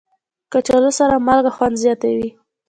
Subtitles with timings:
[0.51, 2.29] کچالو سره مالګه خوند زیاتوي